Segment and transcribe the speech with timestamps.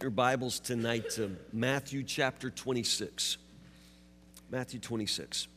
[0.00, 3.36] your Bibles tonight to Matthew chapter 26.
[4.48, 5.48] Matthew 26.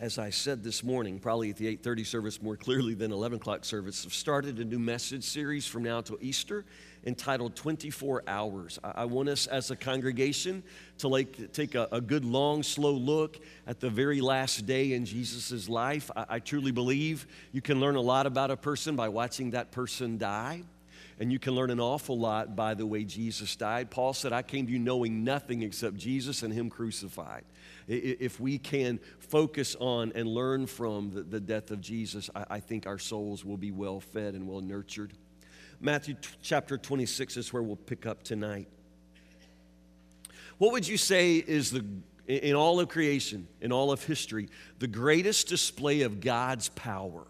[0.00, 3.66] As I said this morning, probably at the 8:30 service more clearly than 11 o'clock
[3.66, 6.64] service, I've started a new message series from now till Easter
[7.04, 8.78] entitled 24 Hours.
[8.82, 10.62] I, want us as a congregation
[10.98, 15.68] to like, take a, good, long, slow look at the very last day in Jesus'
[15.68, 16.10] life.
[16.16, 20.16] I truly believe you can learn a lot about a person by watching that person
[20.16, 20.62] die.
[21.20, 23.90] And you can learn an awful lot by the way Jesus died.
[23.90, 27.44] Paul said, I came to you knowing nothing except Jesus and Him crucified.
[27.88, 32.98] If we can focus on and learn from the, death of Jesus, I think our
[32.98, 35.12] souls will be well fed and well nurtured.
[35.80, 38.68] Matthew chapter 26 is where we'll pick up tonight.
[40.58, 41.84] What would you say is the
[42.28, 47.26] in all of creation, in all of history, the greatest display of God's power?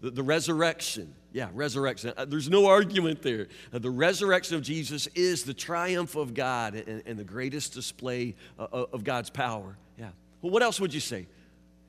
[0.00, 1.14] The, the resurrection.
[1.32, 2.12] Yeah, resurrection.
[2.16, 3.48] Uh, there's no argument there.
[3.72, 8.34] Uh, the resurrection of Jesus is the triumph of God and, and the greatest display
[8.58, 9.76] uh, of God's power.
[9.98, 10.10] Yeah.
[10.40, 11.26] Well, what else would you say?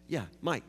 [0.08, 0.64] Yeah, Mike.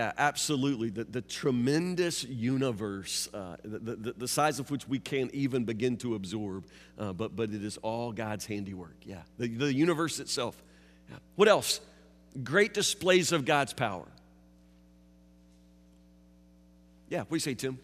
[0.00, 0.88] Yeah, absolutely.
[0.88, 5.98] The, the tremendous universe, uh, the, the, the, size of which we can't even begin
[5.98, 6.64] to absorb,
[6.98, 8.96] uh, but, but it is all God's handiwork.
[9.04, 10.56] Yeah, the, the universe itself.
[11.10, 11.16] Yeah.
[11.36, 11.82] What else?
[12.42, 14.06] Great displays of God's power.
[17.10, 17.78] Yeah, what do you say, Tim?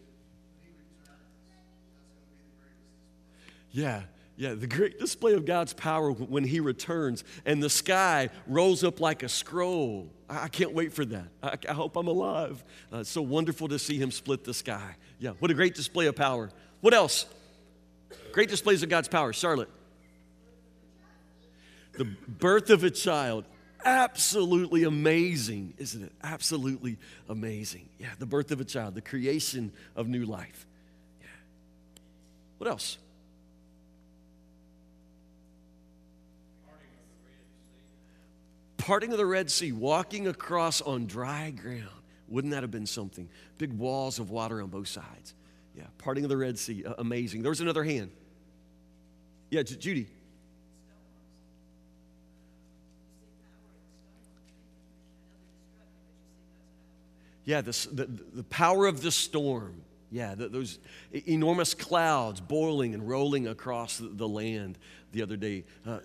[3.72, 4.04] Yeah,
[4.36, 9.00] yeah, the great display of God's power when He returns and the sky rolls up
[9.00, 10.10] like a scroll.
[10.28, 11.28] I can't wait for that.
[11.42, 12.62] I, I hope I'm alive.
[12.92, 14.96] Uh, it's so wonderful to see Him split the sky.
[15.18, 16.50] Yeah, what a great display of power.
[16.82, 17.26] What else?
[18.32, 19.32] Great displays of God's power.
[19.32, 19.70] Charlotte.
[21.92, 23.46] The birth of a child.
[23.82, 26.12] Absolutely amazing, isn't it?
[26.22, 27.88] Absolutely amazing.
[27.98, 30.66] Yeah, the birth of a child, the creation of new life.
[31.20, 31.28] Yeah.
[32.58, 32.98] What else?
[38.86, 41.88] Parting of the Red Sea, walking across on dry ground.
[42.28, 43.28] Wouldn't that have been something?
[43.58, 45.34] Big walls of water on both sides.
[45.76, 47.42] Yeah, parting of the Red Sea, amazing.
[47.42, 48.12] There was another hand.
[49.50, 50.06] Yeah, J- Judy.
[57.44, 59.82] Yeah, the, the, the power of the storm.
[60.12, 60.78] Yeah, the, those
[61.12, 64.78] enormous clouds boiling and rolling across the, the land
[65.10, 65.64] the other day.
[65.84, 65.98] Uh,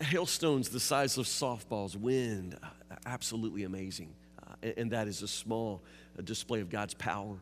[0.00, 2.66] hailstones the size of softballs, wind, uh,
[3.06, 4.14] absolutely amazing.
[4.42, 5.82] Uh, and, that is a small
[6.18, 7.36] uh, display of God's power.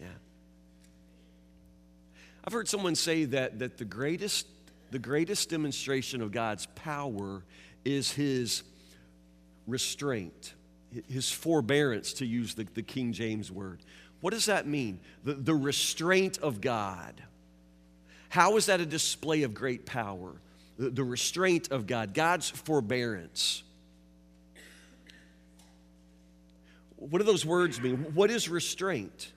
[0.00, 0.06] Yeah.
[2.44, 4.46] I've heard someone say that, that the, greatest,
[4.90, 7.44] the greatest demonstration of God's power
[7.84, 8.62] is his
[9.66, 10.54] restraint,
[11.08, 13.80] his forbearance, to use the, the King James word.
[14.20, 15.00] What does that mean?
[15.24, 17.22] The, the restraint of God.
[18.28, 20.32] How is that a display of great power?
[20.78, 23.62] The, restraint of God, God's forbearance.
[26.96, 27.96] What do those words mean?
[28.14, 29.32] What is restraint?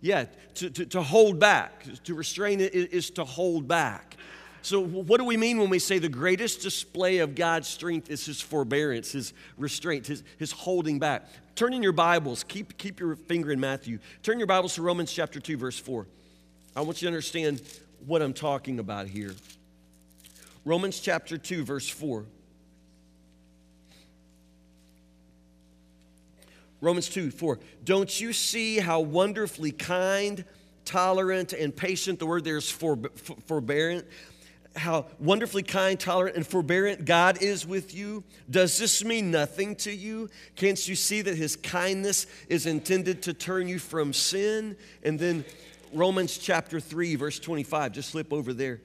[0.00, 0.26] Yeah,
[0.56, 1.84] to, to, to hold back.
[2.04, 4.16] To restrain is, is to hold back.
[4.62, 8.24] So, what do we mean when we say the greatest display of God's strength is
[8.24, 11.28] his forbearance, his restraint, his, his holding back?
[11.54, 13.98] Turn in your Bibles, keep, keep your finger in Matthew.
[14.22, 16.06] Turn your Bibles to Romans chapter 2, verse 4.
[16.76, 17.62] I want you to understand
[18.04, 19.32] what I'm talking about here.
[20.64, 22.24] Romans chapter 2, verse 4.
[26.80, 27.60] Romans 2, 4.
[27.84, 30.44] Don't you see how wonderfully kind,
[30.84, 34.04] tolerant, and patient, the word there is for, for, forbearant,
[34.74, 38.24] how wonderfully kind, tolerant, and forbearant God is with you?
[38.50, 40.28] Does this mean nothing to you?
[40.56, 44.76] Can't you see that His kindness is intended to turn you from sin?
[45.04, 45.44] And then
[45.94, 47.92] Romans chapter 3, verse 25.
[47.92, 48.80] Just slip over there.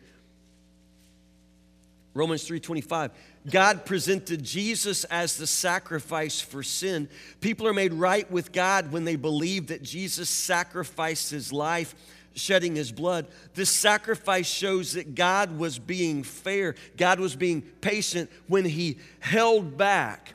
[2.13, 3.11] Romans 3:25
[3.49, 7.07] God presented Jesus as the sacrifice for sin.
[7.39, 11.95] People are made right with God when they believe that Jesus sacrificed his life,
[12.33, 13.27] shedding his blood.
[13.53, 16.75] This sacrifice shows that God was being fair.
[16.97, 20.33] God was being patient when he held back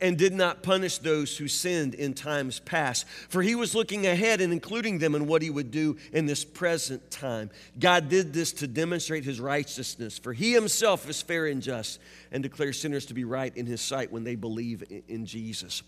[0.00, 3.06] and did not punish those who sinned in times past.
[3.28, 6.44] For he was looking ahead and including them in what he would do in this
[6.44, 7.50] present time.
[7.78, 12.00] God did this to demonstrate his righteousness, for he himself is fair and just
[12.30, 15.82] and declares sinners to be right in his sight when they believe in Jesus.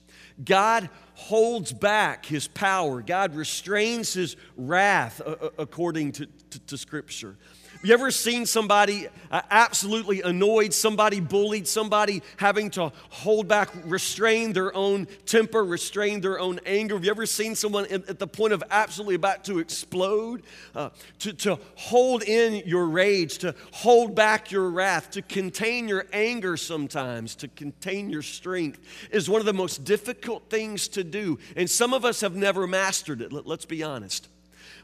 [0.44, 5.20] God holds back his power, God restrains his wrath
[5.58, 7.36] according to, to, to Scripture.
[7.84, 14.52] You ever seen somebody uh, absolutely annoyed, somebody bullied, somebody having to hold back, restrain
[14.52, 16.94] their own temper, restrain their own anger?
[16.94, 20.44] Have you ever seen someone at the point of absolutely about to explode?
[20.76, 26.06] Uh, to, to hold in your rage, to hold back your wrath, to contain your
[26.12, 28.78] anger sometimes, to contain your strength
[29.10, 31.36] is one of the most difficult things to do.
[31.56, 34.28] And some of us have never mastered it, let's be honest.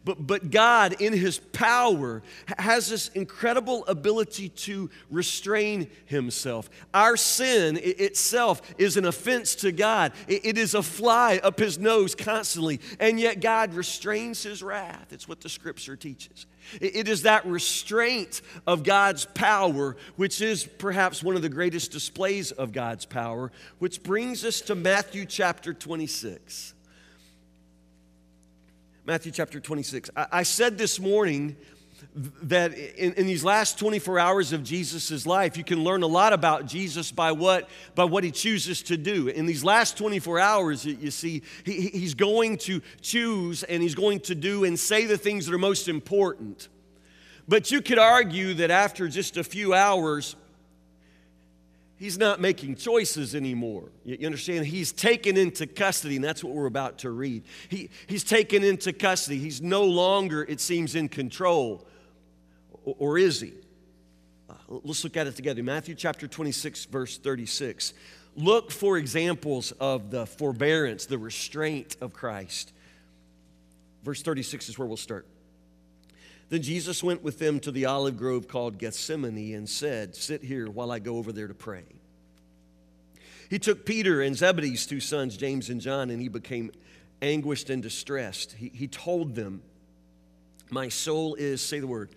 [0.05, 2.23] But, but God, in His power,
[2.59, 6.71] has this incredible ability to restrain Himself.
[6.95, 12.15] Our sin itself is an offense to God, it is a fly up His nose
[12.15, 15.12] constantly, and yet God restrains His wrath.
[15.12, 16.47] It's what the Scripture teaches.
[16.81, 22.53] It is that restraint of God's power, which is perhaps one of the greatest displays
[22.53, 26.75] of God's power, which brings us to Matthew chapter 26.
[29.08, 30.10] Matthew chapter 26.
[30.14, 31.56] I, I said this morning
[32.43, 36.34] that in, in, these last 24 hours of Jesus' life, you can learn a lot
[36.34, 39.28] about Jesus by what, by what he chooses to do.
[39.28, 44.20] In these last 24 hours, you see, he, he's going to choose and he's going
[44.20, 46.69] to do and say the things that are most important.
[47.49, 50.37] But you could argue that after just a few hours,
[51.99, 53.91] he's not making choices anymore.
[54.05, 54.67] You understand?
[54.67, 57.45] He's taken into custody, and that's what we're about to read.
[57.69, 59.39] He, he's taken into custody.
[59.39, 61.87] He's no longer, it seems, in control.
[62.85, 63.53] Or, or is he?
[64.49, 65.62] Uh, let's look at it together.
[65.62, 67.93] Matthew chapter 26, verse 36.
[68.37, 72.73] Look for examples of the forbearance, the restraint of Christ.
[74.05, 75.27] Verse 36 is where we'll start.
[76.49, 80.71] Then Jesus went with them to the olive grove called Gethsemane and said, Sit here
[80.71, 81.85] while I go over there to pray.
[83.50, 86.71] He took Peter and Zebedee's two sons, James and John, and he became
[87.21, 88.53] anguished and distressed.
[88.53, 89.62] He, he told them,
[90.71, 92.11] My soul is, say the word,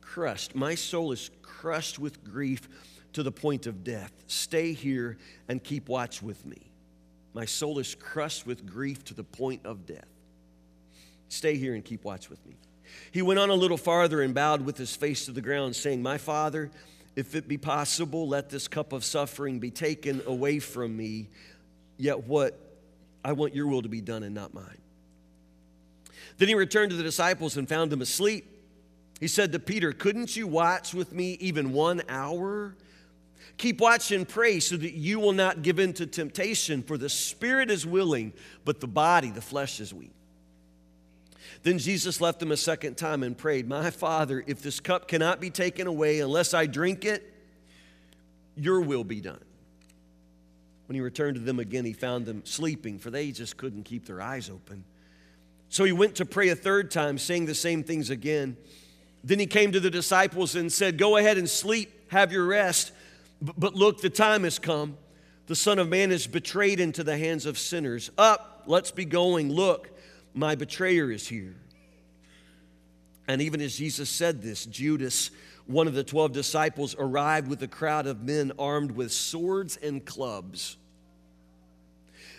[0.00, 0.54] crushed.
[0.54, 2.68] My soul is crushed with grief
[3.14, 4.12] to the point of death.
[4.26, 5.18] Stay here
[5.48, 6.70] and keep watch with me.
[7.34, 10.08] My soul is crushed with grief to the point of death.
[11.28, 12.56] Stay here and keep watch with me.
[13.10, 16.02] He went on a little farther and bowed with his face to the ground, saying,
[16.02, 16.70] My Father,
[17.14, 21.28] if it be possible, let this cup of suffering be taken away from me.
[21.98, 22.58] Yet what
[23.24, 24.78] I want your will to be done and not mine.
[26.38, 28.46] Then he returned to the disciples and found them asleep.
[29.20, 32.74] He said to Peter, Couldn't you watch with me even one hour?
[33.58, 37.08] Keep watch and pray so that you will not give in to temptation, for the
[37.08, 38.32] spirit is willing,
[38.64, 40.14] but the body, the flesh is weak.
[41.62, 45.40] Then Jesus left them a second time and prayed, My Father, if this cup cannot
[45.40, 47.32] be taken away unless I drink it,
[48.56, 49.44] your will be done.
[50.86, 54.06] When he returned to them again, he found them sleeping, for they just couldn't keep
[54.06, 54.84] their eyes open.
[55.68, 58.56] So he went to pray a third time, saying the same things again.
[59.24, 62.92] Then he came to the disciples and said, Go ahead and sleep, have your rest.
[63.40, 64.98] But look, the time has come.
[65.46, 68.10] The Son of Man is betrayed into the hands of sinners.
[68.18, 69.50] Up, let's be going.
[69.50, 69.90] Look,
[70.34, 71.54] my betrayer is here.
[73.28, 75.30] And even as Jesus said this, Judas,
[75.66, 80.04] one of the 12 disciples, arrived with a crowd of men armed with swords and
[80.04, 80.76] clubs.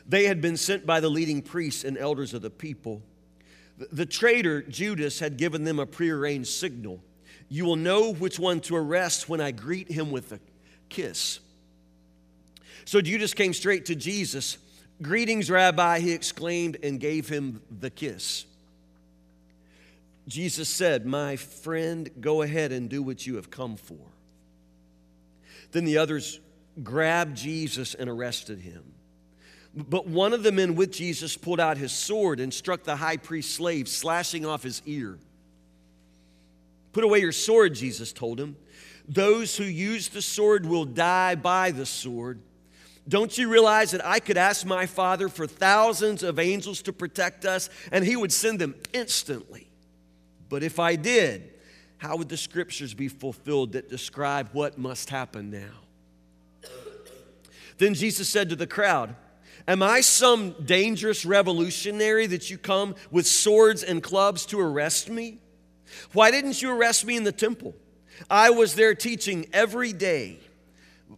[0.08, 3.02] They had been sent by the leading priests and elders of the people.
[3.92, 7.02] The traitor, Judas, had given them a prearranged signal.
[7.50, 10.40] You will know which one to arrest when I greet him with a
[10.90, 11.40] kiss.
[12.86, 14.58] So Judas came straight to Jesus
[15.02, 18.46] Greetings, Rabbi, he exclaimed and gave him the kiss.
[20.28, 23.98] Jesus said, My friend, go ahead and do what you have come for.
[25.72, 26.40] Then the others
[26.82, 28.84] grabbed Jesus and arrested him.
[29.76, 33.18] But one of the men with Jesus pulled out his sword and struck the high
[33.18, 35.18] priest's slave, slashing off his ear.
[36.94, 38.56] Put away your sword, Jesus told him.
[39.08, 42.40] Those who use the sword will die by the sword.
[43.08, 47.46] Don't you realize that I could ask my Father for thousands of angels to protect
[47.46, 49.70] us and He would send them instantly?
[50.50, 51.52] But if I did,
[51.98, 56.70] how would the scriptures be fulfilled that describe what must happen now?
[57.78, 59.16] Then Jesus said to the crowd,
[59.68, 65.40] Am I some dangerous revolutionary that you come with swords and clubs to arrest me?
[66.12, 67.74] Why didn't you arrest me in the temple?
[68.30, 70.40] I was there teaching every day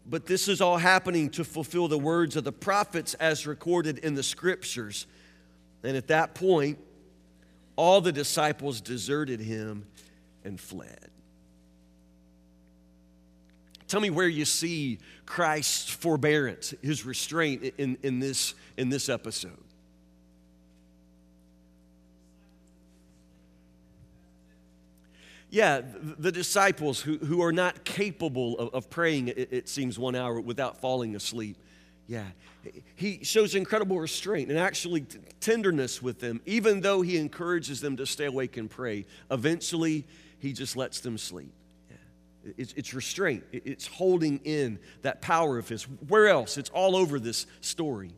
[0.06, 4.16] but this is all happening to fulfill the words of the prophets as recorded in
[4.16, 5.08] the scriptures.
[5.84, 6.80] And at that point,
[7.76, 9.86] all the disciples deserted him
[10.44, 11.10] and fled.
[13.88, 19.65] Tell me where you see Christ's forbearance, his restraint in, in, this, in this episode.
[25.56, 25.84] Yeah,
[26.20, 30.42] the disciples who, who are not capable of, of praying, it, it seems, one hour
[30.42, 31.56] without falling asleep.
[32.08, 32.26] Yeah,
[32.96, 35.06] he shows incredible restraint and actually
[35.40, 39.06] tenderness with them, even though he encourages them to stay awake and pray.
[39.32, 40.04] Eventually,
[40.40, 41.54] he just lets them sleep.
[41.90, 42.54] Yeah.
[42.58, 45.84] It's, it's restraint, it's holding in that power of his.
[45.84, 46.58] Where else?
[46.58, 48.12] It's all over this story.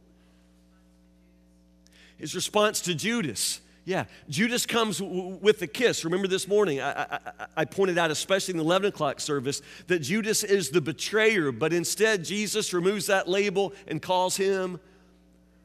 [2.18, 3.62] His response to Judas.
[3.88, 6.04] Yeah, Judas comes w- with a kiss.
[6.04, 7.20] Remember this morning, I, I,
[7.56, 11.72] I, pointed out, especially in the 11 o'clock service, that Judas is the betrayer, but
[11.72, 14.82] instead Jesus removes that label and calls him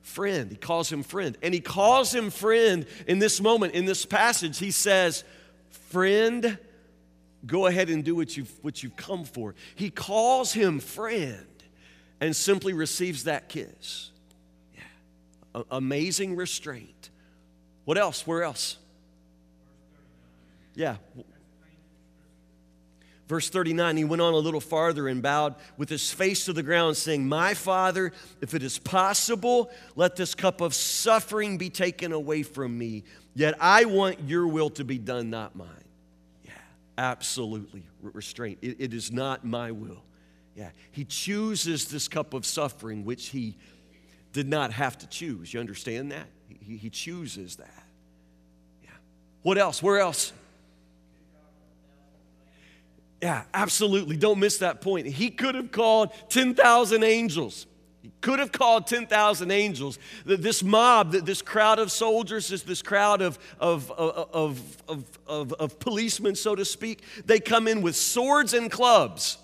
[0.03, 0.53] friend.
[0.53, 1.37] He calls him friend.
[1.43, 4.57] And he calls him friend in this moment, in this passage.
[4.57, 5.25] He says,
[5.91, 6.57] Friend,
[7.45, 9.57] go ahead and do what you've, what you've come for.
[9.75, 11.45] He calls him friend
[12.21, 14.13] and simply receives that kiss.
[14.77, 14.83] Yeah.
[15.57, 17.02] A- amazing restraint.
[17.85, 18.27] What else?
[18.27, 18.77] Where else?
[20.75, 20.97] Yeah.
[23.29, 26.63] Verse 39, he went on a little farther and bowed with his face to the
[26.63, 28.13] ground, saying, My Father,
[28.43, 33.05] if it is possible, let this cup of suffering be taken away from me.
[33.35, 35.69] Yet I want your will to be done, not mine.
[36.45, 36.51] Yeah,
[36.99, 37.85] absolutely.
[38.03, 38.59] Restraint.
[38.61, 40.03] it, it is not my will.
[40.55, 43.57] Yeah, he chooses this cup of suffering, which he
[44.35, 45.55] did not have to choose.
[45.55, 46.27] You understand that?
[46.67, 47.85] He, chooses that.
[48.83, 48.91] Yeah.
[49.43, 49.83] What else?
[49.83, 50.33] Where else?
[53.23, 54.17] Yeah, absolutely.
[54.17, 55.07] Don't miss that point.
[55.07, 57.67] He could have called 10,000 angels.
[58.03, 59.99] He could have called 10,000 angels.
[60.27, 64.61] This mob, this crowd of soldiers, this, crowd of, of, of,
[65.29, 69.39] of, of policemen, so to speak, they come in with swords and clubs.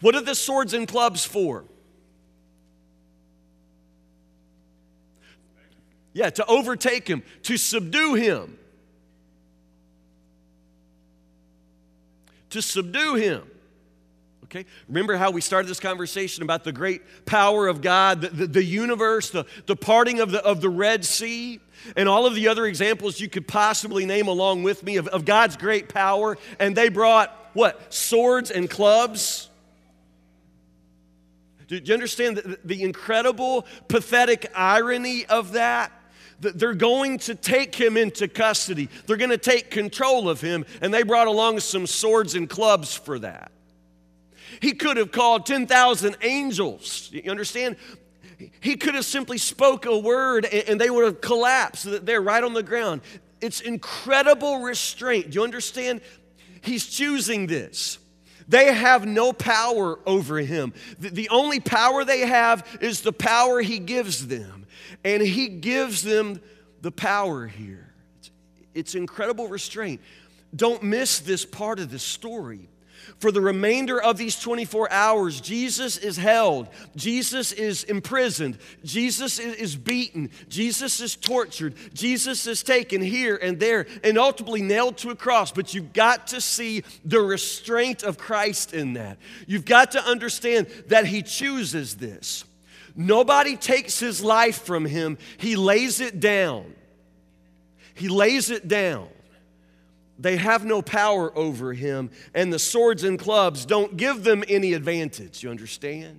[0.00, 1.64] What are the swords and clubs for?
[6.12, 8.58] Yeah, to overtake him, to subdue him.
[12.50, 13.42] To subdue him.
[14.44, 14.64] Okay?
[14.88, 18.64] Remember how we started this conversation about the great power of God, the, the, the,
[18.64, 21.60] universe, the, the parting of the, of the Red Sea,
[21.96, 25.26] and all of the other examples you could possibly name along with me of, of
[25.26, 26.38] God's great power.
[26.58, 27.92] And they brought what?
[27.92, 29.50] Swords and clubs.
[31.66, 35.92] Do you understand the, the incredible, pathetic irony of that?
[36.40, 38.88] They're going to take him into custody.
[39.06, 42.94] They're going to take control of him, and they brought along some swords and clubs
[42.94, 43.50] for that.
[44.60, 47.10] He could have called 10,000 angels.
[47.12, 47.76] You understand?
[48.60, 52.06] He could have simply spoke a word and they would have collapsed.
[52.06, 53.00] They're right on the ground.
[53.40, 55.30] It's incredible restraint.
[55.30, 56.00] Do you understand?
[56.60, 57.98] He's choosing this.
[58.48, 60.72] They have no power over him.
[60.98, 64.57] The only power they have is the power he gives them.
[65.04, 66.40] And he gives them
[66.80, 67.92] the power here.
[68.18, 68.30] It's,
[68.74, 70.00] it's incredible restraint.
[70.54, 72.68] Don't miss this part of the story.
[73.18, 76.68] For the remainder of these 24 hours, Jesus is held.
[76.94, 78.58] Jesus is imprisoned.
[78.84, 80.30] Jesus is beaten.
[80.48, 81.74] Jesus is tortured.
[81.94, 85.50] Jesus is taken here and there and ultimately nailed to a cross.
[85.50, 89.18] But you've got to see the restraint of Christ in that.
[89.46, 92.44] You've got to understand that He chooses this.
[92.98, 96.74] Nobody takes His life from Him, He lays it down.
[97.94, 99.08] He lays it down.
[100.18, 104.72] They have no power over him, and the swords and clubs don't give them any
[104.72, 105.42] advantage.
[105.42, 106.18] You understand?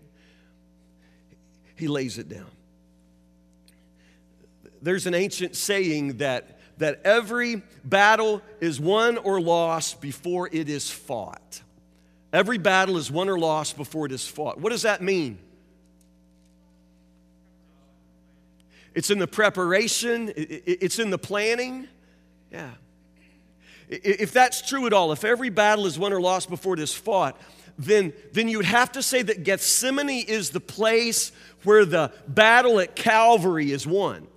[1.75, 2.49] He lays it down.
[4.81, 10.89] There's an ancient saying that, that every battle is won or lost before it is
[10.89, 11.61] fought.
[12.31, 14.59] Every battle is won or lost before it is fought.
[14.59, 15.39] What does that mean?
[18.95, 21.87] It's in the preparation, it's in the planning.
[22.51, 22.71] Yeah.
[23.87, 26.93] If that's true at all, if every battle is won or lost before it is
[26.93, 27.39] fought,
[27.77, 31.31] then, then you would have to say that Gethsemane is the place
[31.63, 34.27] where the battle at Calvary is won.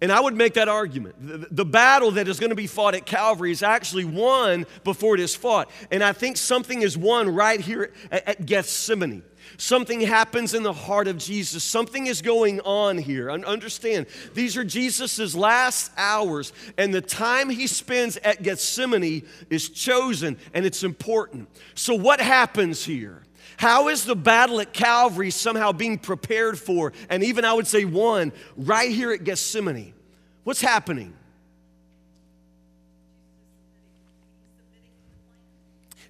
[0.00, 1.14] And I would make that argument.
[1.18, 5.14] The, the, battle that is going to be fought at Calvary is actually won before
[5.14, 5.70] it is fought.
[5.90, 9.22] And I think something is won right here at, at Gethsemane.
[9.56, 11.62] Something happens in the heart of Jesus.
[11.62, 13.30] Something is going on here.
[13.30, 20.36] Understand, these are Jesus' last hours, and the time he spends at Gethsemane is chosen
[20.52, 21.48] and it's important.
[21.74, 23.22] So, what happens here?
[23.56, 27.84] How is the battle at Calvary somehow being prepared for, and even I would say
[27.84, 29.94] won, right here at Gethsemane?
[30.42, 31.14] What's happening?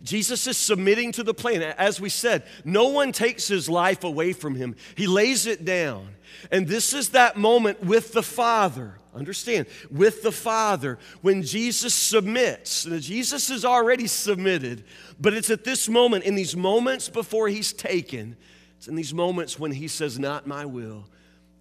[0.05, 1.63] Jesus is submitting to the plan.
[1.63, 6.11] As we said, no one takes his life away from him, he lays it down.
[6.51, 8.99] And this is that moment with the Father.
[9.15, 14.85] understand, with the Father, when Jesus submits, Jesus is already submitted,
[15.19, 18.37] but it's at this moment, in these moments before he's taken,
[18.77, 21.07] it's in these moments when he says, Not my will,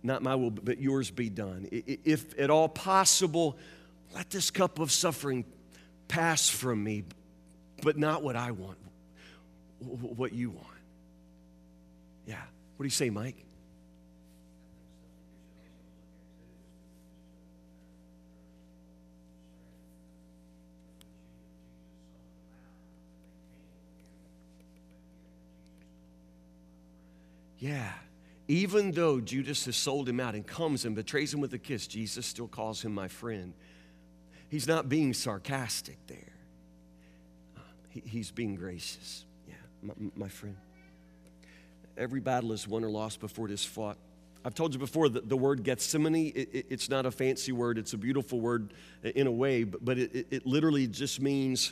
[0.02, 1.70] not my will, but yours be done.
[1.72, 3.58] If at all possible,
[4.14, 5.46] let this cup of suffering
[6.08, 7.04] pass from me,
[7.84, 8.78] but not what I want,
[9.80, 10.68] what you want.
[12.25, 12.42] Yeah.
[12.78, 13.46] What do you say, Mike?
[27.63, 27.94] Yeah.
[28.50, 31.88] Even though Judas has sold him out and comes and betrays him with a kiss,
[31.88, 33.54] Jesus still calls him my friend.
[34.50, 36.33] He's not being sarcastic there,
[37.94, 39.26] he, he's being gracious.
[39.48, 40.58] Yeah, my, my friend.
[41.98, 43.98] Every battle is won or lost before it is fought.
[44.46, 47.78] I've told you before that the word Gethsemane, it, it, it's not a fancy word,
[47.78, 48.74] it's a beautiful word
[49.04, 51.72] in a way, but, but it, it literally just means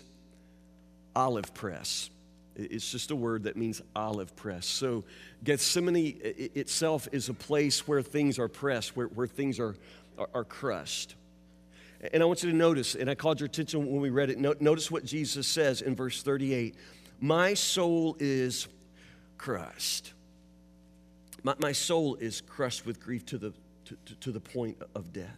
[1.15, 2.09] olive press.
[2.55, 4.65] It's just a word that means olive press.
[4.65, 5.05] So,
[5.43, 9.75] Gethsemane itself is a place where things are pressed, where, where things are,
[10.17, 11.15] are, are crushed.
[12.13, 14.39] And I want you to notice, and I called your attention when we read it,
[14.39, 16.75] notice what Jesus says in verse 38
[17.19, 18.67] My soul is
[19.37, 20.13] crushed.
[21.43, 23.53] My, my soul is crushed with grief to the,
[23.85, 25.37] to, to, to the point of death.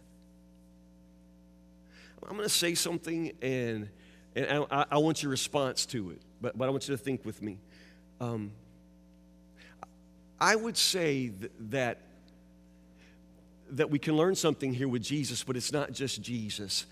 [2.26, 3.88] I'm going to say something, and,
[4.34, 7.24] and I, I, want your response to it, but, but I want you to think
[7.24, 7.58] with me.
[8.18, 8.52] Um,
[10.40, 11.32] I would say
[11.70, 11.98] that,
[13.74, 16.86] that we can learn something here with Jesus, but it's not just Jesus.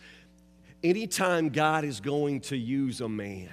[0.82, 3.48] Anytime God is going to use a man,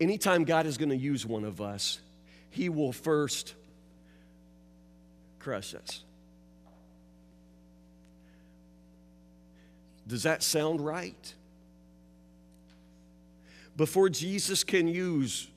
[0.00, 2.00] anytime God is going to use one of us,
[2.50, 3.54] He will first
[5.38, 6.02] crush us.
[10.06, 11.34] Does that sound right?
[13.76, 15.48] Before Jesus can use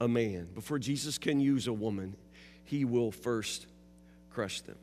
[0.00, 2.14] a man, before Jesus can use a woman,
[2.64, 3.66] he will first
[4.30, 4.76] crush them.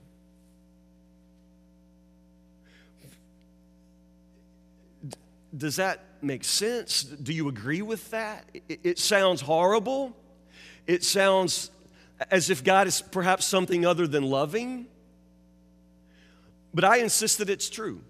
[5.56, 7.04] Does that make sense?
[7.04, 8.46] Do you agree with that?
[8.68, 10.16] It, sounds horrible.
[10.88, 11.70] It sounds
[12.32, 14.88] as if God is perhaps something other than loving.
[16.74, 18.02] But I insist that it's true.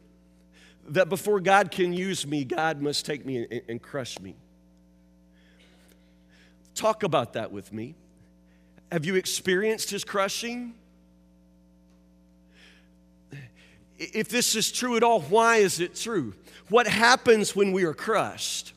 [0.89, 4.35] That before God can use me, God must take me and, and crush me.
[6.75, 7.95] Talk about that with me.
[8.91, 10.75] Have you experienced his crushing?
[14.13, 16.33] If this is true at all, why is it true?
[16.69, 18.73] What happens when we are crushed?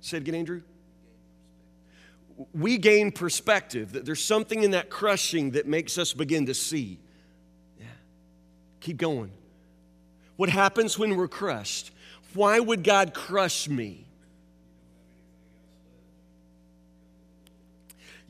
[0.00, 0.62] Say it again, Andrew.
[2.52, 6.98] We gain perspective, that there's something in that crushing that makes us begin to see.
[7.78, 7.86] Yeah.
[8.80, 9.30] Keep going.
[10.36, 11.92] What happens when we're crushed?
[12.34, 14.06] Why would God crush me?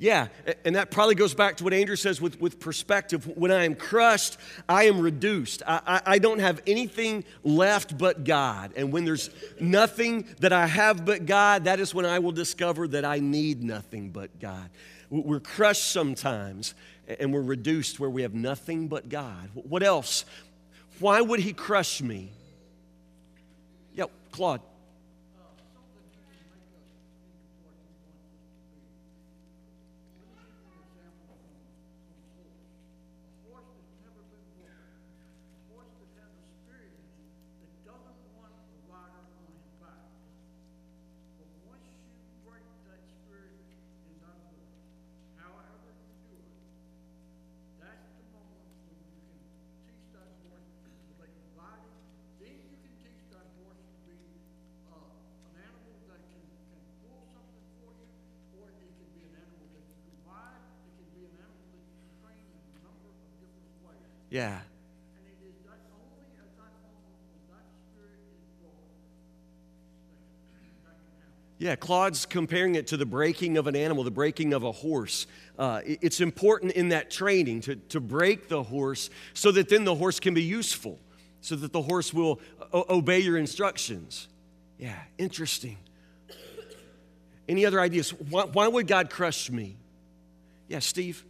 [0.03, 0.27] Yeah,
[0.65, 3.25] and that probably goes back to what Andrew says with, with perspective.
[3.37, 4.37] When I am crushed,
[4.69, 5.63] I am reduced.
[5.65, 8.73] I, I, I, don't have anything left but God.
[8.75, 12.89] And when there's nothing that I have but God, that is when I will discover
[12.89, 14.71] that I need nothing but God.
[15.09, 16.75] We're crushed sometimes,
[17.07, 19.51] and we're reduced where we have nothing but God.
[19.55, 20.25] What else?
[20.99, 22.33] Why would He crush me?
[23.95, 24.63] Yep, Claude.
[71.59, 75.27] Yeah, Claude's comparing it to the breaking of an animal, the breaking of a horse.
[75.59, 79.95] Uh, it's important in that training to, to break the horse so that then the
[79.95, 80.99] horse can be useful,
[81.41, 82.41] so that the horse will
[82.73, 84.27] o- obey your instructions.
[84.79, 85.79] Yeah, interesting.
[87.49, 88.11] Any other ideas?
[88.11, 89.77] Why, why would God crush me?
[90.69, 91.25] Yeah, Steve?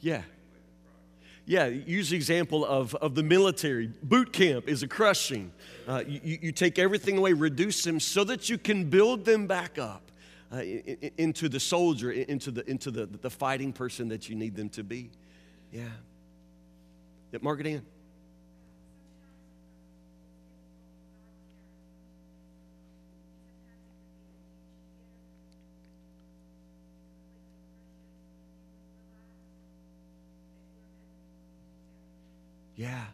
[0.00, 0.22] Yeah.
[1.46, 3.90] Yeah, use the example of, of the military.
[4.02, 5.50] Boot camp is a crushing.
[5.86, 9.78] Uh, you, you take everything away, reduce them so that you can build them back
[9.78, 10.12] up
[10.52, 10.62] uh,
[11.16, 14.84] into the soldier, into, the, into the, the fighting person that you need them to
[14.84, 15.10] be.
[15.72, 15.84] Yeah.
[17.32, 17.86] Yeah, Margaret Ann.
[32.78, 33.04] Yeah.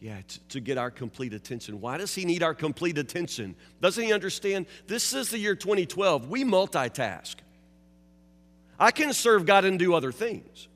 [0.00, 1.80] Yeah, to, to get our complete attention.
[1.80, 3.56] Why does he need our complete attention?
[3.82, 4.66] Doesn't he understand?
[4.86, 6.30] This is the year 2012.
[6.30, 7.34] We multitask.
[8.78, 10.68] I can serve God and do other things.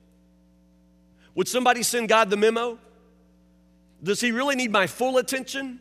[1.36, 2.78] Would somebody send God the memo?
[4.02, 5.78] Does he really need my full attention?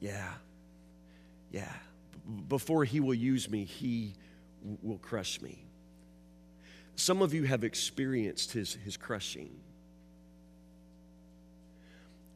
[0.00, 0.34] Yeah.
[1.50, 1.72] Yeah.
[2.48, 4.14] Before he will use me, he
[4.82, 5.64] will crush me.
[6.96, 9.50] Some of you have experienced his, his crushing.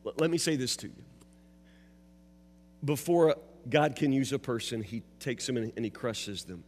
[0.05, 1.05] Let me say this to you.
[2.85, 3.37] Before
[3.69, 6.65] God can use a person, he takes them and he crushes them.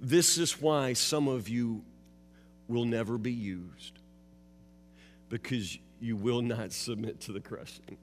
[0.00, 1.84] This is why some of you
[2.68, 3.98] will never be used
[5.28, 7.98] because you will not submit to the crushing.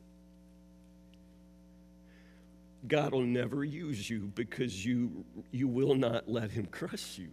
[2.86, 7.30] God will never use you because you, you will not let him crush you.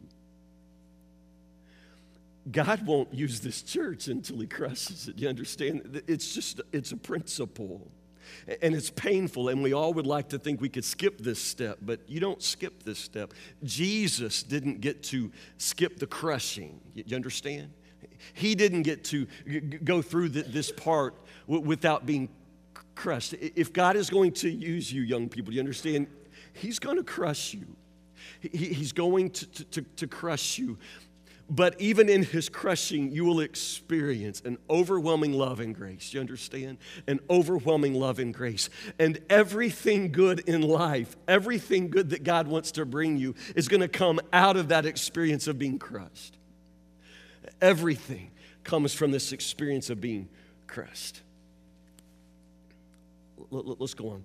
[2.51, 5.19] God won't use this church until he crushes it.
[5.19, 6.03] You understand?
[6.07, 7.91] It's just, it's a principle.
[8.63, 11.79] And it's painful, and we all would like to think we could skip this step,
[11.83, 13.35] but you don't skip this step.
[13.63, 16.81] Jesus didn't get to skip the crushing.
[16.95, 17.71] You understand?
[18.33, 19.27] He didn't get to
[19.85, 21.15] go through this part
[21.47, 22.31] without being
[22.95, 23.35] crushed.
[23.35, 26.07] If God is going to use you, young people, you understand?
[26.53, 27.67] He's going to crush you.
[28.41, 30.79] He- He's going to, to, to crush you.
[31.51, 36.15] But even in his crushing, you will experience an overwhelming love and grace.
[36.15, 36.79] You understand?
[37.07, 38.71] An overwhelming love and grace.
[38.99, 43.83] And everything good in life, everything good that God wants to bring you, is going
[43.83, 46.39] to come out of that experience of being crushed.
[47.61, 48.31] Everything
[48.63, 50.31] comes from this experience of being
[50.67, 51.21] crushed.
[53.55, 54.25] L- l- Let's go on.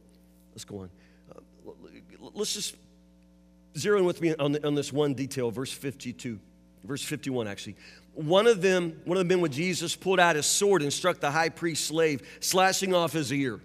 [0.52, 0.90] Let's go on.
[1.34, 1.40] Uh,
[2.34, 2.76] Let's just
[3.78, 6.40] zero in with me on, the, on this one detail, verse 52,
[6.84, 7.76] verse 51 actually.
[8.14, 11.20] One of them, one of the men with Jesus pulled out his sword and struck
[11.20, 13.62] the high priest's slave, slashing off his ear.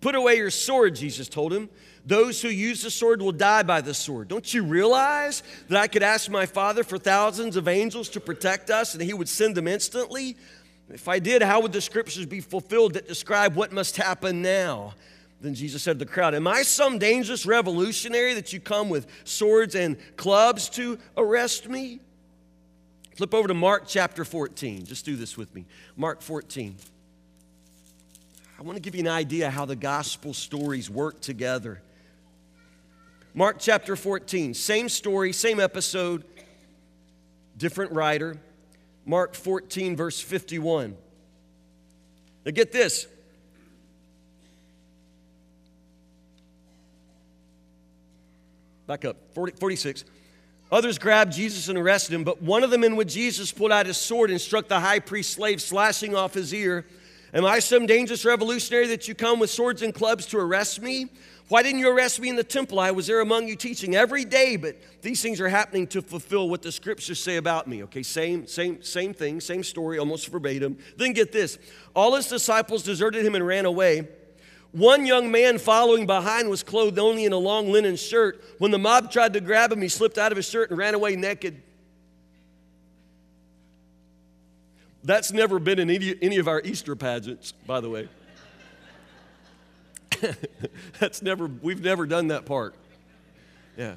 [0.00, 1.68] Put away your sword, Jesus told him.
[2.04, 4.28] Those who use the sword will die by the sword.
[4.28, 8.70] Don't you realize that I could ask my Father for thousands of angels to protect
[8.70, 10.36] us and he would send them instantly?
[10.88, 14.94] If I did, how would the scriptures be fulfilled that describe what must happen now?
[15.40, 19.06] Then Jesus said to the crowd, Am I some dangerous revolutionary that you come with
[19.24, 22.00] swords and clubs to arrest me?
[23.16, 24.84] Flip over to Mark chapter 14.
[24.84, 25.64] Just do this with me.
[25.96, 26.76] Mark 14.
[28.58, 31.82] I want to give you an idea how the gospel stories work together.
[33.34, 36.22] Mark chapter 14, same story, same episode,
[37.56, 38.36] different writer.
[39.04, 40.96] Mark 14, verse 51.
[42.44, 43.06] Now get this.
[48.86, 50.04] Back up, 40, 46.
[50.70, 53.86] Others grabbed Jesus and arrested him, but one of the men with Jesus pulled out
[53.86, 56.86] his sword and struck the high priest's slave, slashing off his ear.
[57.34, 61.08] Am I some dangerous revolutionary that you come with swords and clubs to arrest me?
[61.48, 62.80] Why didn't you arrest me in the temple?
[62.80, 66.48] I was there among you teaching every day, but these things are happening to fulfill
[66.48, 67.82] what the scriptures say about me.
[67.84, 70.78] Okay, same, same, same thing, same story, almost verbatim.
[70.96, 71.58] Then get this.
[71.94, 74.08] All his disciples deserted him and ran away.
[74.72, 78.42] One young man following behind was clothed only in a long linen shirt.
[78.58, 80.94] When the mob tried to grab him, he slipped out of his shirt and ran
[80.94, 81.62] away naked.
[85.04, 88.08] That's never been in any, any of our Easter pageants, by the way.
[90.98, 92.74] That's never, we've never done that part.
[93.76, 93.96] Yeah.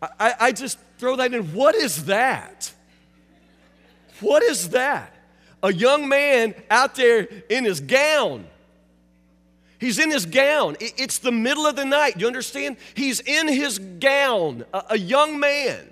[0.00, 1.52] I, I, just throw that in.
[1.52, 2.72] What is that?
[4.20, 5.14] What is that?
[5.62, 8.46] A young man out there in his gown.
[9.78, 10.76] He's in his gown.
[10.80, 12.20] It's the middle of the night.
[12.20, 12.76] You understand?
[12.94, 15.88] He's in his gown, a young man.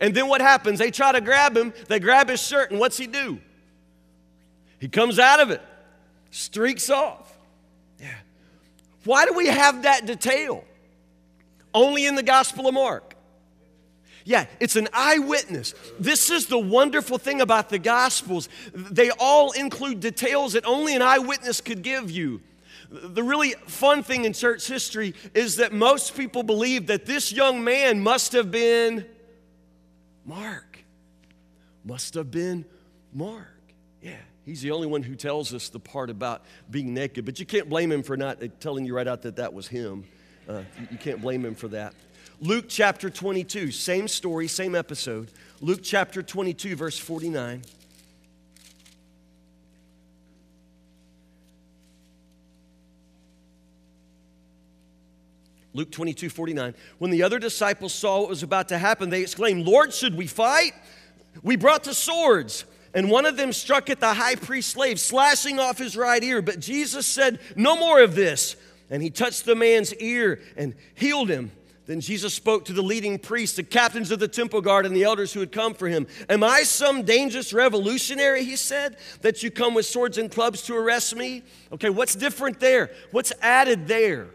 [0.00, 0.78] And then what happens?
[0.78, 1.72] They try to grab him.
[1.88, 3.38] They grab his shirt, and what's he do?
[4.78, 5.62] He comes out of it,
[6.30, 7.31] streaks off.
[9.04, 10.64] Why do we have that detail?
[11.74, 13.16] Only in the Gospel of Mark.
[14.24, 15.74] Yeah, it's an eyewitness.
[15.98, 18.48] This is the wonderful thing about the Gospels.
[18.72, 22.40] They all include details that only an eyewitness could give you.
[22.90, 27.64] The really fun thing in church history is that most people believe that this young
[27.64, 29.06] man must have been
[30.24, 30.84] Mark.
[31.84, 32.64] Must have been
[33.12, 33.51] Mark.
[34.44, 37.68] He's the only one who tells us the part about being naked, but you can't
[37.68, 40.04] blame him for not telling you right out that that was him.
[40.48, 41.94] Uh, you can't blame him for that.
[42.40, 45.30] Luke chapter 22, same story, same episode.
[45.60, 47.62] Luke chapter 22, verse 49.
[55.74, 56.74] Luke 22, 49.
[56.98, 60.26] When the other disciples saw what was about to happen, they exclaimed, Lord, should we
[60.26, 60.72] fight?
[61.42, 62.64] We brought the swords.
[62.94, 66.42] And one of them struck at the high priest's slave, slashing off his right ear.
[66.42, 68.56] But Jesus said, No more of this.
[68.90, 71.50] And he touched the man's ear and healed him.
[71.86, 75.02] Then Jesus spoke to the leading priests, the captains of the temple guard, and the
[75.02, 76.06] elders who had come for him.
[76.28, 80.76] Am I some dangerous revolutionary, he said, that you come with swords and clubs to
[80.76, 81.42] arrest me?
[81.72, 82.90] Okay, what's different there?
[83.10, 84.28] What's added there?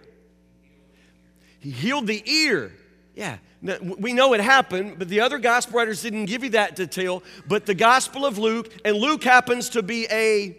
[1.60, 2.74] He healed the ear.
[3.16, 7.24] Yeah, we know it happened, but the other gospel writers didn't give you that detail.
[7.48, 10.56] But the Gospel of Luke, and Luke happens to be a,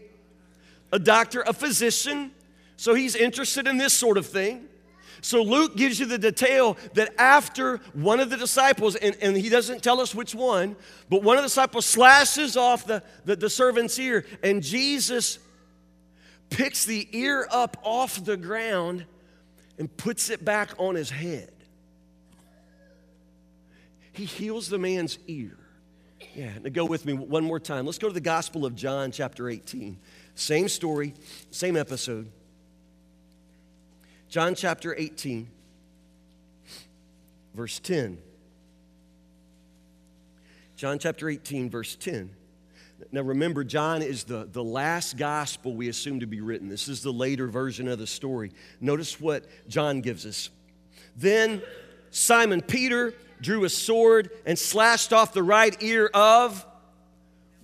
[0.92, 2.32] a doctor, a physician,
[2.76, 4.68] so he's interested in this sort of thing.
[5.20, 9.48] So Luke gives you the detail that after one of the disciples, and, and he
[9.48, 10.76] doesn't tell us which one,
[11.08, 15.38] but one of the disciples slashes off the, the, the servant's ear, and Jesus
[16.50, 19.04] picks the ear up off the ground
[19.78, 21.52] and puts it back on his head.
[24.18, 25.56] He heals the man's ear.
[26.34, 27.86] Yeah, now go with me one more time.
[27.86, 29.96] Let's go to the Gospel of John, chapter 18.
[30.34, 31.14] Same story,
[31.52, 32.28] same episode.
[34.28, 35.48] John chapter 18,
[37.54, 38.18] verse 10.
[40.74, 42.28] John chapter 18, verse 10.
[43.12, 46.68] Now remember, John is the, the last gospel we assume to be written.
[46.68, 48.50] This is the later version of the story.
[48.80, 50.50] Notice what John gives us.
[51.14, 51.62] Then
[52.10, 56.64] Simon Peter drew a sword and slashed off the right ear of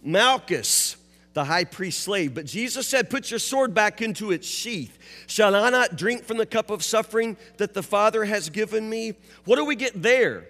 [0.02, 0.96] Malchus,
[1.32, 2.34] the high priest's slave.
[2.34, 4.98] But Jesus said, Put your sword back into its sheath.
[5.26, 9.14] Shall I not drink from the cup of suffering that the Father has given me?
[9.44, 10.48] What do we get there?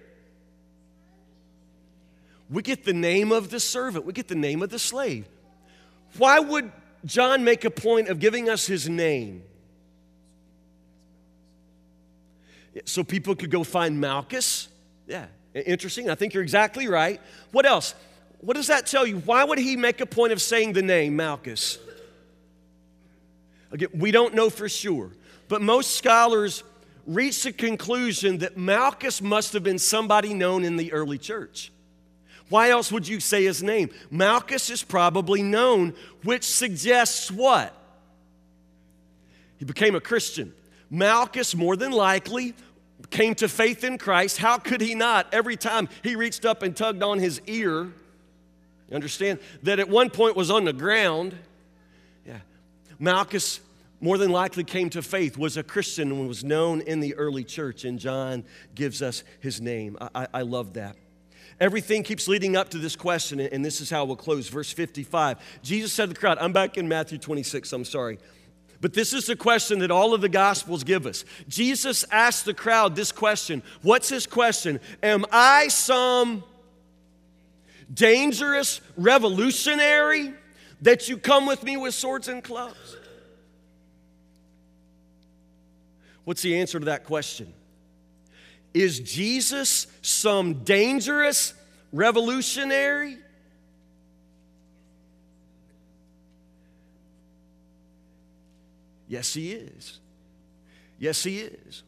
[2.50, 5.26] we get the name of the servant, we get the name of the slave.
[6.16, 6.70] Why would
[7.04, 9.42] John make a point of giving us his name?
[12.84, 14.68] So people could go find Malchus.
[15.06, 16.10] Yeah, interesting.
[16.10, 17.20] I think you're exactly right.
[17.52, 17.94] What else?
[18.40, 19.18] What does that tell you?
[19.18, 21.78] Why would he make a point of saying the name Malchus?
[23.70, 25.10] Again, we don't know for sure,
[25.48, 26.62] but most scholars
[27.06, 31.72] reach the conclusion that Malchus must have been somebody known in the early church.
[32.48, 33.90] Why else would you say his name?
[34.10, 37.74] Malchus is probably known, which suggests what?
[39.58, 40.52] He became a Christian.
[40.90, 42.54] Malchus, more than likely,
[43.10, 44.38] came to faith in Christ.
[44.38, 45.32] How could he not?
[45.32, 49.38] Every time he reached up and tugged on his ear, you understand?
[49.62, 51.34] That at one point was on the ground.
[52.26, 52.38] Yeah.
[52.98, 53.60] Malchus
[54.00, 57.42] more than likely came to faith, was a Christian, and was known in the early
[57.42, 59.96] church, and John gives us his name.
[60.14, 60.96] I, I love that.
[61.58, 64.48] Everything keeps leading up to this question, and this is how we'll close.
[64.48, 65.38] Verse 55.
[65.62, 68.18] Jesus said to the crowd, I'm back in Matthew 26, I'm sorry.
[68.84, 71.24] But this is the question that all of the Gospels give us.
[71.48, 74.78] Jesus asked the crowd this question What's his question?
[75.02, 76.44] Am I some
[77.90, 80.34] dangerous revolutionary
[80.82, 82.98] that you come with me with swords and clubs?
[86.24, 87.54] What's the answer to that question?
[88.74, 91.54] Is Jesus some dangerous
[91.90, 93.16] revolutionary?
[99.08, 100.00] Yes, he is.
[100.98, 101.82] Yes, he is.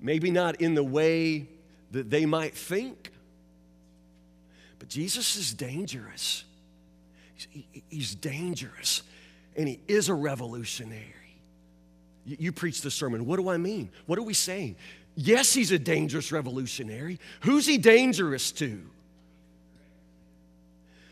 [0.00, 1.48] Maybe not in the way
[1.92, 3.12] that they might think,
[4.78, 6.44] but Jesus is dangerous.
[7.88, 9.02] He's, dangerous,
[9.56, 11.04] and he is a revolutionary.
[12.24, 13.26] You, you preach the sermon.
[13.26, 13.90] What do I mean?
[14.06, 14.76] What are we saying?
[15.14, 17.20] Yes, he's a dangerous revolutionary.
[17.40, 18.80] Who's he dangerous to?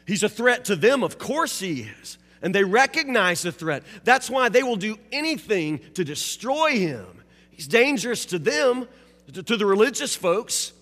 [0.06, 2.18] He's a threat to them, of course he is.
[2.42, 3.84] And they recognize the threat.
[4.04, 7.06] That's why they will do anything to destroy him.
[7.50, 8.88] He's dangerous to them,
[9.32, 10.72] to the religious folks.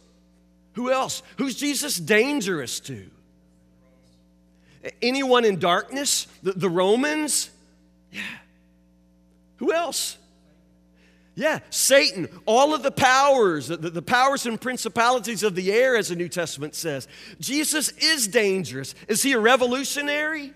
[0.74, 1.22] Who else?
[1.36, 3.06] Who's Jesus dangerous to?
[5.02, 6.26] Anyone in darkness?
[6.42, 7.50] The, the Romans?
[8.10, 8.22] Yeah.
[9.58, 10.16] Who else?
[11.34, 16.08] Yeah, Satan, all of the powers, the, the, powers and principalities of the air, as
[16.08, 17.08] the New Testament says.
[17.38, 18.94] Jesus is dangerous.
[19.08, 20.52] Is he a revolutionary?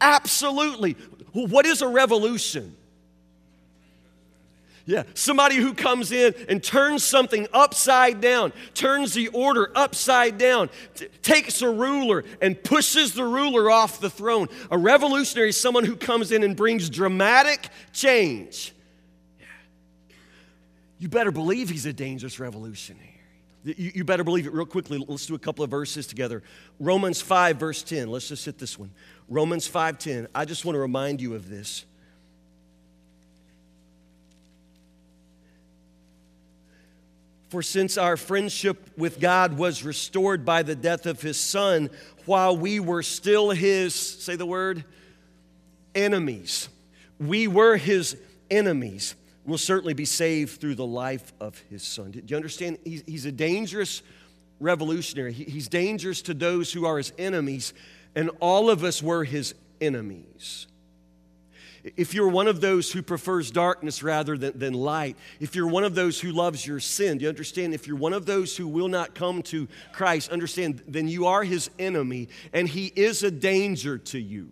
[0.00, 0.92] Absolutely.
[1.32, 2.76] What is a revolution?
[4.86, 10.68] Yeah, somebody who comes in and turns something upside down, turns the order upside down,
[10.94, 14.48] t- takes a ruler and pushes the ruler off the throne.
[14.70, 18.74] A revolutionary is someone who comes in and brings dramatic change.
[20.98, 23.20] You better believe he's a dangerous revolutionary.
[23.64, 25.02] You, you better believe it real quickly.
[25.08, 26.42] Let's do a couple of verses together.
[26.78, 28.08] Romans 5, verse 10.
[28.08, 28.90] Let's just hit this one.
[29.28, 30.28] Romans 5:10.
[30.34, 31.84] I just want to remind you of this.
[37.48, 41.88] For since our friendship with God was restored by the death of his son,
[42.26, 44.84] while we were still his, say the word,
[45.94, 46.68] enemies,
[47.20, 48.16] we were his
[48.50, 52.10] enemies, we'll certainly be saved through the life of his son.
[52.10, 52.78] Do you understand?
[52.82, 54.02] He's, he's a dangerous
[54.58, 55.32] revolutionary.
[55.32, 57.72] He, he's dangerous to those who are his enemies,
[58.14, 60.66] and all of us were his enemies
[61.96, 65.84] if you're one of those who prefers darkness rather than, than light, if you're one
[65.84, 67.74] of those who loves your sin, do you understand?
[67.74, 71.44] If you're one of those who will not come to Christ, understand, then you are
[71.44, 74.50] his enemy and he is a danger to you.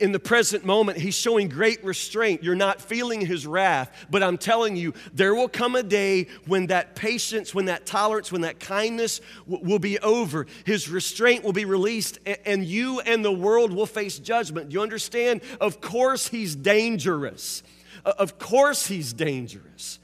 [0.00, 2.42] In the present moment, he's showing great restraint.
[2.42, 6.68] You're not feeling his wrath, but I'm telling you, there will come a day when
[6.68, 10.46] that patience, when that tolerance, when that kindness w- will be over.
[10.64, 14.72] His restraint will be released, and you and the world will face judgment.
[14.72, 15.42] You understand?
[15.60, 17.62] Of course, he's dangerous.
[18.04, 19.98] Of course, he's dangerous.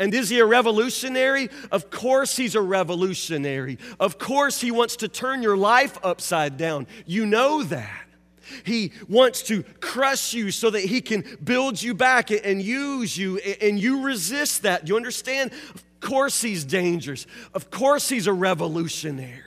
[0.00, 1.50] And is he a revolutionary?
[1.70, 3.78] Of course, he's a revolutionary.
[4.00, 6.86] Of course, he wants to turn your life upside down.
[7.04, 7.99] You know that.
[8.64, 13.38] He wants to crush you so that he can build you back and use you,
[13.38, 14.84] and you resist that.
[14.84, 15.52] Do you understand?
[15.74, 17.26] Of course, he's dangerous.
[17.54, 19.42] Of course, he's a revolutionary.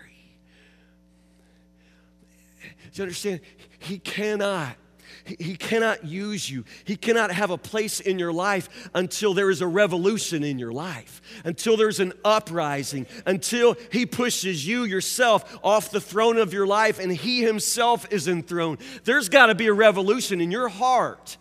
[2.62, 3.42] Do you understand?
[3.80, 4.76] He cannot
[5.26, 6.66] he cannot use you.
[6.84, 10.74] He cannot have a place in your life until there is a revolution in your
[10.74, 16.68] life, until there's an uprising, until He pushes you yourself off the throne of your
[16.68, 18.80] life and He Himself is enthroned.
[19.06, 21.38] There's got to be a revolution in your heart.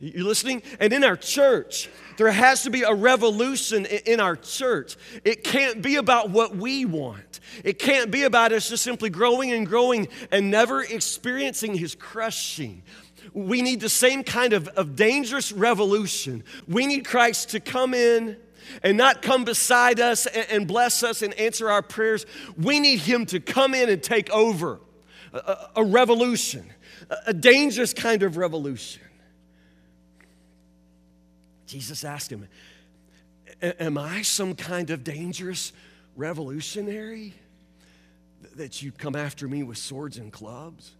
[0.00, 0.62] You listening?
[0.78, 4.96] And in our church, there has to be a revolution in our church.
[5.24, 7.27] It can't be about what we want.
[7.64, 12.82] It can't be about us just simply growing and growing and never experiencing His crushing.
[13.32, 16.44] We need the same kind of, of dangerous revolution.
[16.66, 18.36] We need Christ to come in
[18.82, 22.26] and not come beside us and, and bless us and answer our prayers.
[22.56, 24.80] We need Him to come in and take over
[25.32, 26.72] a, a, revolution,
[27.10, 29.02] a, a dangerous kind of revolution.
[31.66, 32.48] Jesus asked him,
[33.60, 35.72] Am I some kind of dangerous
[36.18, 37.32] revolutionary
[38.56, 40.92] that you come after me with swords and clubs?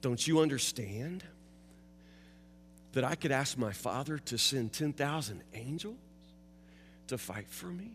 [0.00, 1.22] Don't you understand
[2.92, 5.96] that I could ask my father to send 10,000 angels
[7.06, 7.92] to fight for me?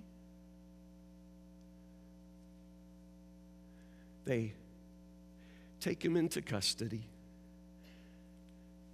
[4.26, 4.54] They
[5.80, 7.04] take him into custody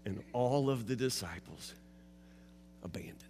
[0.05, 1.73] and all of the disciples
[2.83, 3.29] abandoned him.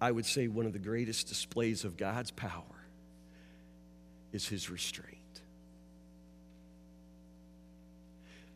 [0.00, 2.62] I would say one of the greatest displays of God's power
[4.32, 5.18] is his restraint.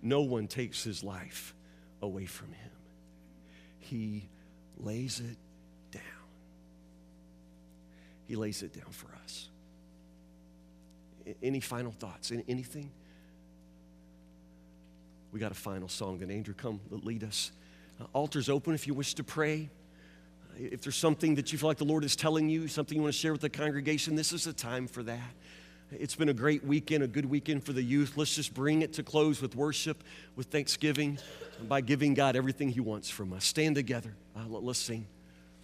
[0.03, 1.55] No one takes his life
[2.01, 2.71] away from him,
[3.79, 4.29] he
[4.77, 5.37] lays it
[5.91, 6.03] down.
[8.27, 9.49] He lays it down for us.
[11.43, 12.31] Any final thoughts?
[12.49, 12.91] Anything?
[15.33, 16.19] We got a final song.
[16.19, 17.53] Then, Andrew, come lead us.
[18.01, 19.69] Uh, altar's open if you wish to pray.
[20.59, 23.15] If there's something that you feel like the Lord is telling you, something you want
[23.15, 25.31] to share with the congregation, this is a time for that.
[25.93, 28.17] It's been a great weekend, a good weekend for the youth.
[28.17, 30.03] Let's just bring it to close with worship,
[30.37, 31.19] with thanksgiving,
[31.69, 33.45] by giving God everything He wants from us.
[33.45, 34.15] Stand together.
[34.37, 35.07] Uh, let's sing.